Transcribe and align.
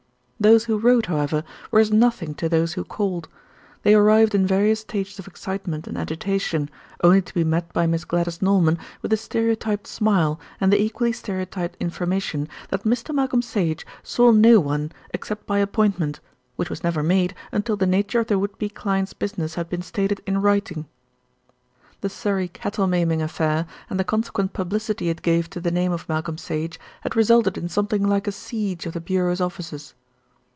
Those 0.43 0.63
who 0.65 0.79
wrote, 0.79 1.05
however, 1.05 1.43
were 1.69 1.79
as 1.79 1.91
nothing 1.91 2.33
to 2.33 2.49
those 2.49 2.73
who 2.73 2.83
called. 2.83 3.29
They 3.83 3.93
arrived 3.93 4.33
in 4.33 4.47
various 4.47 4.79
stages 4.79 5.19
of 5.19 5.27
excitement 5.27 5.85
and 5.85 5.95
agitation, 5.95 6.67
only 7.03 7.21
to 7.21 7.33
be 7.35 7.43
met 7.43 7.71
by 7.73 7.85
Miss 7.85 8.05
Gladys 8.05 8.41
Norman 8.41 8.79
with 9.03 9.13
a 9.13 9.17
stereotyped 9.17 9.85
smile 9.85 10.39
and 10.59 10.73
the 10.73 10.81
equally 10.81 11.11
stereotyped 11.13 11.77
information 11.79 12.49
that 12.69 12.85
Mr. 12.85 13.13
Malcolm 13.13 13.43
Sage 13.43 13.85
saw 14.01 14.31
no 14.31 14.59
one 14.59 14.91
except 15.13 15.45
by 15.45 15.59
appointment, 15.59 16.19
which 16.55 16.71
was 16.71 16.83
never 16.83 17.03
made 17.03 17.35
until 17.51 17.77
the 17.77 17.85
nature 17.85 18.19
of 18.21 18.25
the 18.25 18.39
would 18.39 18.57
be 18.57 18.67
client's 18.67 19.13
business 19.13 19.53
had 19.53 19.69
been 19.69 19.83
stated 19.83 20.21
in 20.25 20.41
writing. 20.41 20.87
The 21.99 22.09
Surrey 22.09 22.47
cattle 22.47 22.87
maiming 22.87 23.21
affair, 23.21 23.67
and 23.91 23.99
the 23.99 24.03
consequent 24.03 24.53
publicity 24.53 25.09
it 25.09 25.21
gave 25.21 25.51
to 25.51 25.59
the 25.61 25.69
name 25.69 25.91
of 25.91 26.09
Malcolm 26.09 26.39
Sage, 26.39 26.79
had 27.01 27.15
resulted 27.15 27.59
in 27.59 27.69
something 27.69 28.01
like 28.01 28.25
a 28.25 28.31
siege 28.31 28.87
of 28.87 28.93
the 28.93 29.01
Bureau's 29.01 29.39
offices. 29.39 29.93